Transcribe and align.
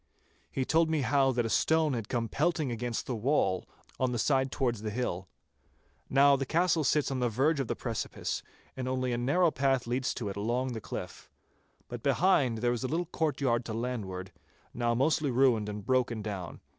He 0.49 0.65
told 0.65 0.89
me 0.89 1.01
how 1.01 1.31
that 1.31 1.45
a 1.45 1.49
stone 1.51 1.93
had 1.93 2.09
come 2.09 2.27
pelting 2.27 2.71
against 2.71 3.05
the 3.05 3.15
wall, 3.15 3.67
on 3.99 4.11
the 4.11 4.17
side 4.17 4.51
towards 4.51 4.81
the 4.81 4.89
hill. 4.89 5.27
Now 6.09 6.35
the 6.35 6.43
castle 6.43 6.83
sits 6.83 7.11
on 7.11 7.19
the 7.19 7.29
verge 7.29 7.59
of 7.59 7.67
the 7.67 7.75
precipice, 7.75 8.41
and 8.75 8.87
only 8.87 9.13
a 9.13 9.17
narrow 9.19 9.51
path 9.51 9.85
leads 9.85 10.15
to 10.15 10.27
it 10.29 10.35
along 10.35 10.73
the 10.73 10.81
cliff. 10.81 11.29
But 11.87 12.01
behind 12.01 12.57
there 12.59 12.73
is 12.73 12.83
a 12.83 12.87
little 12.87 13.05
courtyard 13.05 13.63
to 13.65 13.75
landward, 13.75 14.31
now 14.73 14.95
mostly 14.95 15.29
ruined 15.29 15.69
and 15.69 15.85
broken 15.85 16.23
down. 16.23 16.61